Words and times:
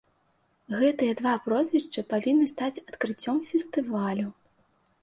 Гэтыя 0.79 1.13
два 1.19 1.33
прозвішчы 1.45 2.05
павінны 2.15 2.49
стаць 2.53 2.83
адкрыццём 2.89 3.37
фестывалю. 3.53 4.27